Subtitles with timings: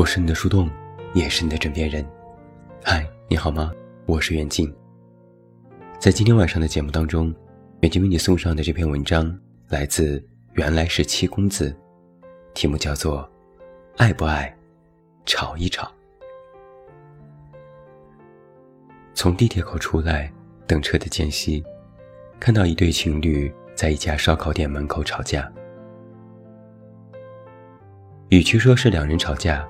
[0.00, 0.66] 我是你的树洞，
[1.12, 2.02] 也是你的枕边人。
[2.82, 3.70] 嗨，你好吗？
[4.06, 4.74] 我是袁静。
[5.98, 7.34] 在今天晚上的节目当中，
[7.82, 9.38] 远近为你送上的这篇文章
[9.68, 11.76] 来自原来是七公子，
[12.54, 13.20] 题目叫做
[13.98, 14.56] 《爱不爱，
[15.26, 15.86] 吵一吵》。
[19.12, 20.32] 从地铁口出来，
[20.66, 21.62] 等车的间隙，
[22.40, 25.52] 看到一对情侣在一家烧烤店门口吵架。
[28.30, 29.68] 与其说是两人吵架，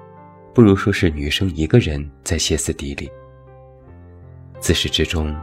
[0.52, 3.10] 不如说是女生一个人在歇斯底里。
[4.58, 5.34] 自始至终，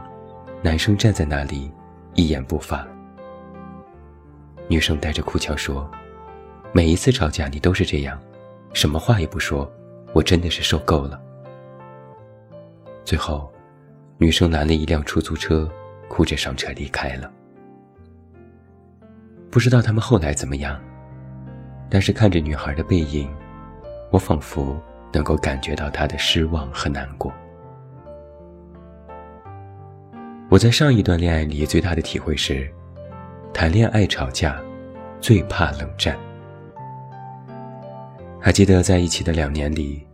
[0.62, 1.70] 男生站在那里，
[2.14, 2.86] 一言不发。
[4.68, 5.90] 女生带着哭腔说
[6.72, 8.20] ：“每一次吵架你都是这样，
[8.74, 9.70] 什么话也不说，
[10.12, 11.18] 我真的是受够了。”
[13.02, 13.50] 最后，
[14.18, 15.66] 女生拦了一辆出租车，
[16.06, 17.32] 哭着上车离开了。
[19.50, 20.78] 不知道他们后来怎么样，
[21.88, 23.26] 但是看着女孩的背影，
[24.10, 24.78] 我仿佛……
[25.12, 27.32] 能够感觉到他的失望和难过。
[30.50, 32.70] 我在上一段恋爱里最大的体会是，
[33.52, 34.58] 谈恋爱吵架，
[35.20, 36.16] 最怕冷战。
[38.40, 40.06] 还记得在一起的两年里，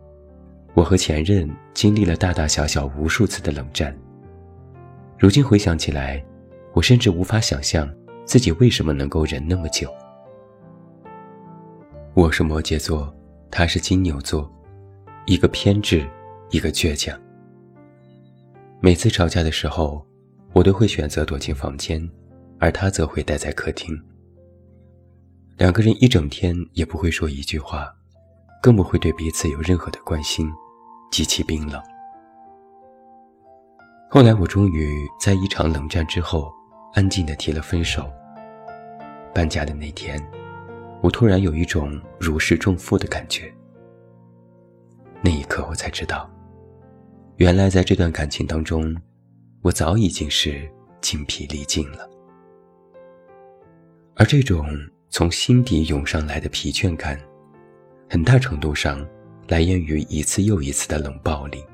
[0.72, 3.96] 我和前任经历了大大小小无数次的冷战。
[5.16, 6.24] 如今回想起来，
[6.72, 7.88] 我甚至无法想象
[8.24, 9.88] 自己为什么能够忍那么久。
[12.14, 13.14] 我是摩羯座，
[13.50, 14.50] 他是金牛座。
[15.26, 16.06] 一个偏执，
[16.50, 17.18] 一个倔强。
[18.80, 20.06] 每次吵架的时候，
[20.52, 22.06] 我都会选择躲进房间，
[22.58, 23.98] 而他则会待在客厅。
[25.56, 27.90] 两个人一整天也不会说一句话，
[28.62, 30.46] 更不会对彼此有任何的关心，
[31.10, 31.80] 极其冰冷。
[34.10, 36.52] 后来，我终于在一场冷战之后，
[36.92, 38.10] 安静地提了分手。
[39.32, 40.22] 搬家的那天，
[41.00, 43.53] 我突然有一种如释重负的感觉。
[45.24, 46.30] 那一刻，我才知道，
[47.36, 48.94] 原来在这段感情当中，
[49.62, 50.70] 我早已经是
[51.00, 52.06] 精疲力尽了。
[54.16, 54.68] 而这种
[55.08, 57.18] 从心底涌上来的疲倦感，
[58.10, 59.02] 很大程度上
[59.48, 61.64] 来源于一次又一次的冷暴力。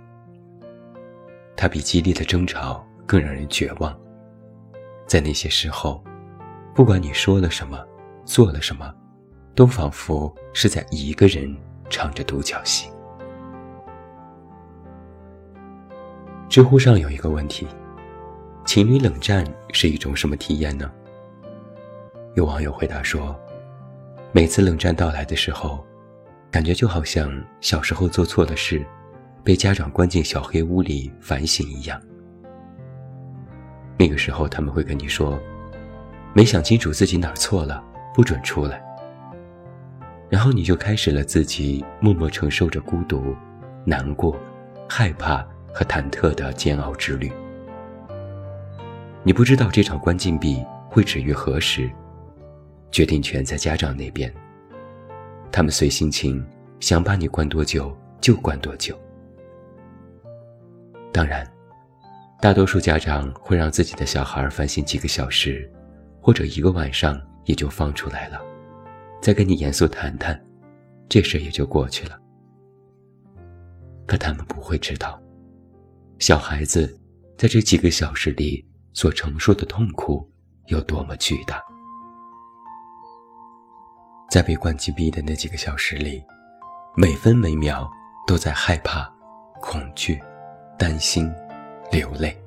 [1.57, 3.99] 它比激烈的争吵更让人绝望。
[5.09, 6.01] 在那些时候，
[6.73, 7.85] 不管你说了什么，
[8.25, 8.95] 做了什么，
[9.57, 11.53] 都仿佛是在一个人
[11.89, 12.89] 唱着独角戏。
[16.51, 17.65] 知乎上有一个问题：
[18.65, 20.91] 情侣冷战是一种什么体验呢？
[22.35, 23.39] 有网友回答说
[24.35, 25.87] ：“每次冷战到来的时候，
[26.51, 28.85] 感觉就好像小时候做错了事，
[29.45, 32.03] 被家长关进小黑屋里反省一样。
[33.97, 35.39] 那个时候他们会跟你说，
[36.33, 37.81] 没想清楚自己哪错了，
[38.13, 38.83] 不准出来。
[40.29, 43.37] 然后你就开始了自己默默承受着孤独、
[43.85, 44.37] 难过、
[44.89, 47.31] 害怕。”和忐忑的煎熬之旅，
[49.23, 51.91] 你不知道这场关禁闭会止于何时，
[52.91, 54.33] 决定权在家长那边，
[55.53, 56.45] 他们随心情，
[56.81, 58.99] 想把你关多久就关多久。
[61.13, 61.47] 当然，
[62.41, 65.71] 大多数家长会让自己的小孩反省几个小时，
[66.21, 68.41] 或者一个晚上也就放出来了，
[69.21, 70.41] 再跟你严肃谈谈，
[71.09, 72.19] 这事也就过去了。
[74.07, 75.21] 可他们不会知道。
[76.21, 77.01] 小孩子
[77.39, 80.31] 在这几个小时里所承受的痛苦
[80.67, 81.59] 有多么巨大？
[84.31, 86.23] 在被关禁闭的那几个小时里，
[86.95, 87.91] 每分每秒
[88.27, 89.11] 都在害怕、
[89.63, 90.21] 恐惧、
[90.79, 91.33] 担心、
[91.91, 92.39] 流泪。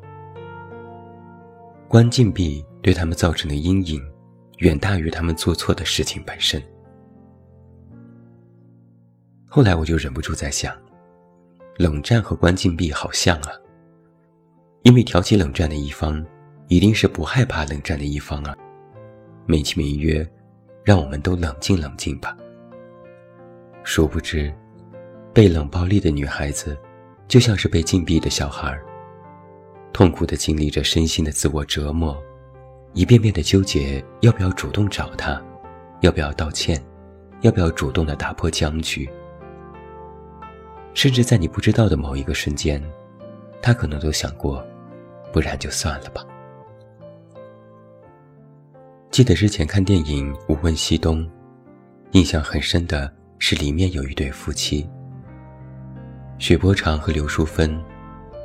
[1.88, 4.00] 关禁闭对他们造成的阴影，
[4.60, 6.62] 远大于他们做错的事情本身。
[9.48, 10.78] 后来我就忍不住在想，
[11.78, 13.50] 冷战和关禁闭好像啊。
[14.84, 16.24] 因为挑起冷战的一方，
[16.68, 18.54] 一定是不害怕冷战的一方啊！
[19.46, 20.30] 美其名曰，
[20.84, 22.36] 让我们都冷静冷静吧。
[23.86, 24.54] 殊不知，
[25.34, 26.78] 被冷暴力的女孩子，
[27.30, 28.78] 就像是被禁闭的小孩，
[29.94, 32.22] 痛苦地经历着身心的自我折磨，
[32.92, 35.42] 一遍遍地纠结要不要主动找他，
[36.02, 36.78] 要不要道歉，
[37.40, 39.10] 要不要主动地打破僵局，
[40.94, 42.84] 甚至在你不知道的某一个瞬间，
[43.62, 44.62] 他可能都想过。
[45.34, 46.24] 不然就算了吧。
[49.12, 51.26] 记得之前看电影《无问西东》，
[52.12, 54.90] 印象很深的是里面有一对夫妻，
[56.38, 57.78] 许伯常和刘淑芬，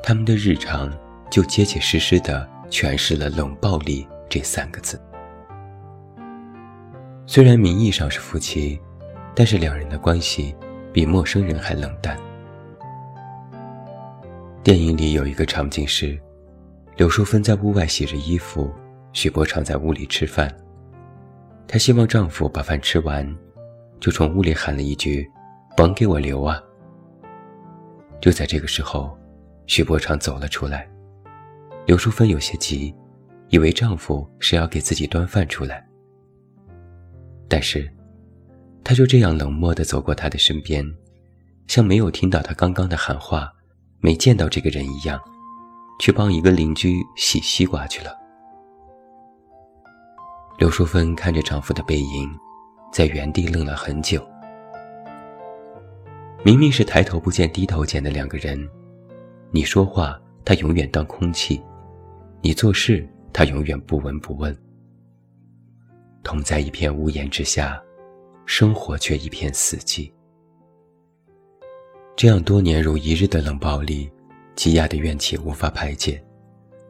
[0.02, 0.92] 他们的日常
[1.30, 5.00] 就结结实实的诠释了“冷暴力”这三个字。
[7.26, 8.80] 虽然名义上是夫妻，
[9.34, 10.54] 但是两人的关系
[10.92, 12.18] 比陌生人还冷淡。
[14.62, 16.18] 电影里有一个场景是，
[16.98, 18.68] 刘淑芬在屋外洗着衣服，
[19.12, 20.52] 许伯常在屋里吃饭。
[21.68, 23.24] 她希望丈夫把饭吃完，
[24.00, 25.24] 就从屋里喊了一句
[25.76, 26.60] ：“甭给我留啊！”
[28.20, 29.16] 就在这个时候，
[29.68, 30.90] 许伯常走了出来。
[31.86, 32.92] 刘淑芬有些急，
[33.50, 35.86] 以为丈夫是要给自己端饭出来。
[37.48, 37.88] 但是，
[38.82, 40.84] 他就这样冷漠地走过他的身边，
[41.68, 43.52] 像没有听到他刚刚的喊话，
[44.00, 45.20] 没见到这个人一样，
[45.98, 48.16] 去帮一个邻居洗西瓜去了。
[50.58, 52.28] 刘淑芬看着丈夫的背影，
[52.92, 54.26] 在原地愣了很久。
[56.44, 58.68] 明明是抬头不见低头见的两个人，
[59.50, 61.62] 你说话他永远当空气，
[62.40, 64.56] 你做事他永远不闻不问。
[66.22, 67.80] 同在一片屋檐之下，
[68.46, 70.10] 生活却一片死寂。
[72.16, 74.10] 这样多年如一日的冷暴力，
[74.58, 76.20] 积压的怨气无法排解，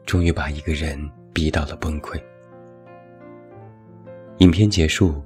[0.06, 0.99] 终于把一个人
[1.35, 2.19] 逼到了崩溃。
[4.38, 5.23] 影片结束，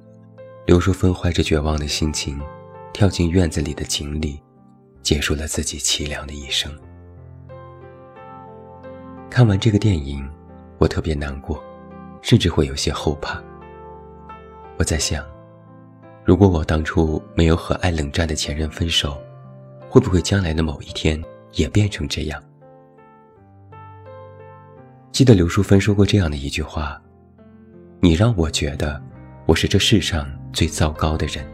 [0.66, 2.40] 刘淑芬怀着绝望的心情。
[2.92, 4.42] 跳进院子里的井里，
[5.02, 6.70] 结束了自己凄凉的一生。
[9.30, 10.28] 看完这个电影，
[10.78, 11.62] 我特别难过，
[12.22, 13.40] 甚至会有些后怕。
[14.78, 15.24] 我在想，
[16.24, 19.16] 如果我当初没有和爱冷战的前任分手，
[19.88, 21.22] 会不会将来的某一天
[21.52, 22.42] 也变成这样？
[25.10, 27.00] 记得刘淑芬说过这样的一句话
[28.00, 29.00] ：“你让我觉得，
[29.46, 31.46] 我是这世上最糟糕的人。”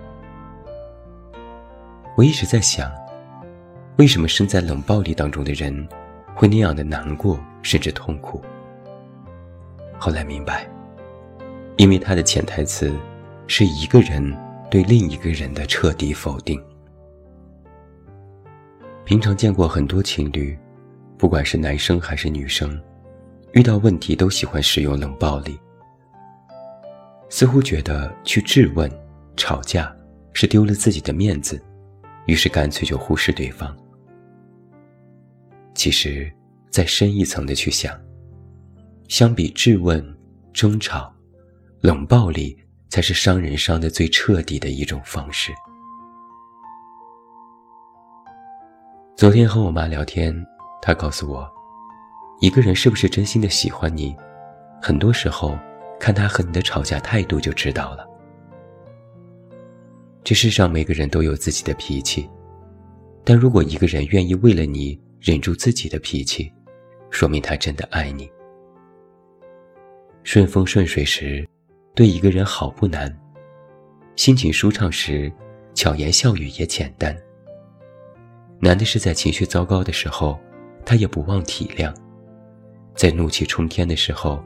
[2.17, 2.91] 我一直在想，
[3.97, 5.89] 为什么身在冷暴力当中的人
[6.35, 8.41] 会那样的难过，甚至痛苦？
[9.99, 10.69] 后来明白，
[11.77, 12.93] 因为他的潜台词
[13.49, 14.37] 是一个人
[14.71, 16.62] 对另一个人的彻底否定。
[19.08, 20.55] 平常见过很多情侣，
[21.16, 22.78] 不管是男生还是女生，
[23.52, 25.58] 遇到问题都喜欢使用冷暴力，
[27.31, 28.93] 似乎觉得去质问、
[29.34, 29.96] 吵架
[30.34, 31.58] 是丢了自己的面子。
[32.26, 33.75] 于是干脆就忽视对方。
[35.75, 36.31] 其实，
[36.69, 37.99] 再深一层的去想，
[39.08, 40.05] 相比质问、
[40.52, 41.10] 争吵，
[41.81, 42.55] 冷暴力
[42.90, 45.50] 才是伤人伤的最彻底的一种方式。
[49.19, 50.32] 昨天和我妈聊天，
[50.81, 51.44] 她告诉我，
[52.41, 54.15] 一个人是不是真心的喜欢你，
[54.81, 55.59] 很多时候
[55.99, 58.06] 看他和你的吵架态度就知道了。
[60.23, 62.31] 这世上每个人都有自己的脾气，
[63.25, 66.53] 但如果一个人愿意为了你忍住自己的脾气，
[67.11, 68.31] 说明他真的爱你。
[70.23, 71.44] 顺风顺水时，
[71.93, 73.11] 对一个人好不难；
[74.15, 75.29] 心情舒畅时，
[75.75, 77.20] 巧言笑语也简单。
[78.60, 80.38] 难的是在情绪糟糕的时候，
[80.84, 81.94] 他也不忘体谅；
[82.94, 84.43] 在怒气冲天的时候，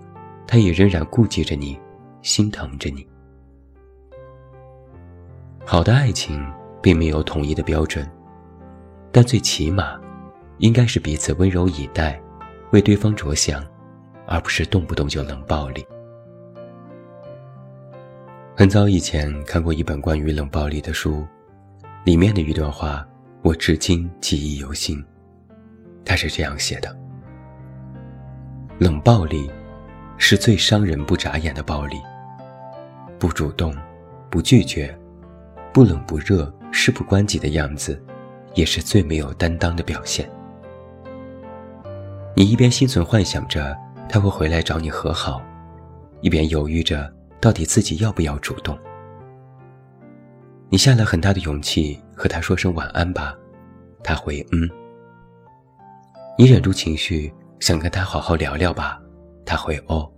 [0.47, 1.79] 他也仍然顾及着你，
[2.21, 3.07] 心疼着你。
[5.65, 6.45] 好的爱情
[6.83, 8.07] 并没有统一的标准，
[9.11, 9.99] 但最起码，
[10.59, 12.21] 应该是彼此温柔以待，
[12.73, 13.65] 为对方着想，
[14.27, 15.87] 而不是动不动就冷暴力。
[18.55, 21.27] 很早以前看过一本关于冷暴力的书，
[22.05, 23.07] 里面的一段话
[23.43, 25.05] 我至今记忆犹新。
[26.05, 26.97] 他是这样写的：
[28.79, 29.51] 冷暴力，
[30.17, 31.97] 是最伤人不眨眼的暴力。
[33.19, 33.75] 不主动，
[34.31, 34.97] 不拒绝。
[35.73, 38.01] 不冷不热、事不关己的样子，
[38.55, 40.31] 也是最没有担当的表现。
[42.37, 43.77] 你一边心存幻想着
[44.09, 45.43] 他会回来找你和好，
[46.21, 48.79] 一边犹豫着到底自己要不要主动。
[50.73, 53.37] 你下了很大的勇气和他说声晚安吧，
[54.03, 54.71] 他回嗯。
[56.39, 58.99] 你忍住情绪想跟他好好聊聊吧，
[59.45, 60.11] 他回哦。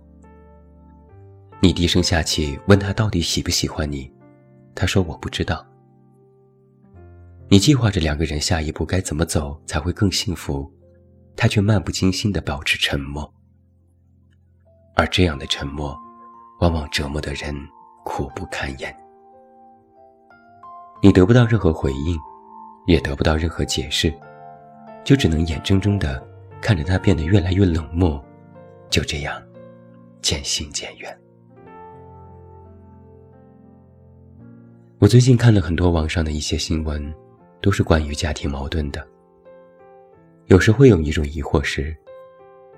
[1.59, 4.09] 你低声下气问他到底喜不喜欢你。
[4.73, 5.65] 他说：“我不知道。”
[7.51, 10.71] 你计划着两个人下一步该怎么走才会更幸福，
[11.35, 13.29] 他却漫不经心地保持沉默。
[14.95, 15.93] 而这样的沉默，
[16.61, 17.53] 往往折磨的人
[18.05, 18.95] 苦不堪言。
[21.05, 22.19] 你得不到任何回应，
[22.87, 24.11] 也得不到任何解释，
[25.03, 26.19] 就只能眼睁睁地
[26.59, 28.19] 看着他变得越来越冷漠，
[28.89, 29.39] 就这样
[30.23, 31.15] 渐行渐远。
[34.97, 37.13] 我最近看了很多网上的一些新闻，
[37.61, 39.07] 都是关于家庭矛盾的。
[40.47, 41.95] 有时会有一种疑惑是：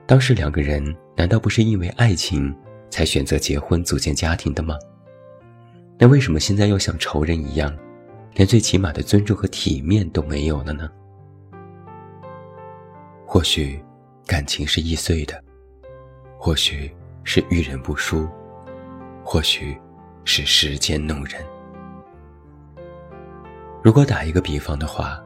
[0.05, 0.83] 当时两个人
[1.15, 2.53] 难道不是因为爱情
[2.89, 4.77] 才选择结婚组建家庭的吗？
[5.97, 7.73] 那为什么现在又像仇人一样，
[8.33, 10.89] 连最起码的尊重和体面都没有了呢？
[13.25, 13.83] 或许，
[14.25, 15.35] 感情是易碎的；
[16.37, 16.89] 或许
[17.23, 18.27] 是遇人不淑；
[19.23, 19.77] 或许
[20.23, 21.43] 是时间弄人。
[23.83, 25.23] 如果打一个比方的话，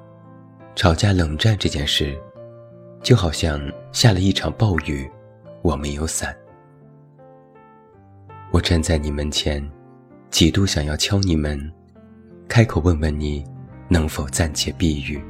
[0.76, 2.18] 吵架冷战这件事，
[3.04, 5.10] 就好像下了一场暴雨，
[5.62, 6.36] 我没有伞。
[8.52, 9.64] 我站在你门前，
[10.30, 11.72] 几度想要敲你门，
[12.52, 13.46] 开口问问你，
[13.88, 15.24] 能否暂且避雨，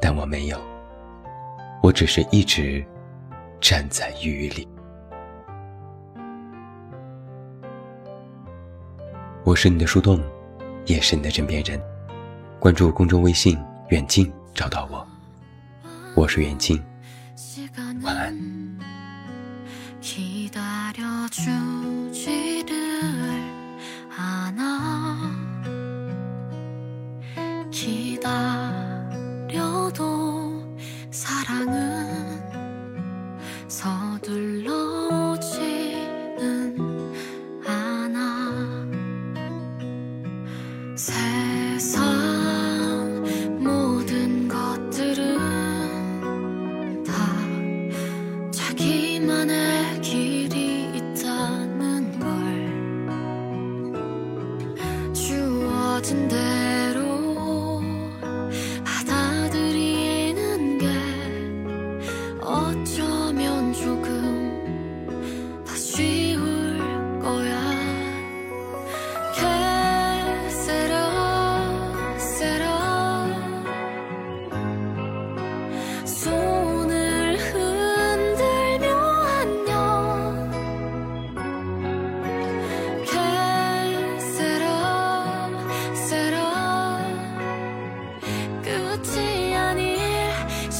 [0.00, 0.58] 但我没有。
[1.82, 2.82] 我只是一直
[3.60, 4.66] 站在雨里。
[9.44, 10.18] 我是你的树洞，
[10.86, 11.78] 也是你的枕边人。
[12.58, 13.58] 关注公众微信
[13.92, 15.06] “远近”，找到我。
[16.14, 16.82] 我是远近，
[18.00, 18.34] 晚安。
[28.20, 29.96] 기다려도
[31.10, 31.89] 사랑은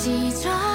[0.00, 0.69] 几遭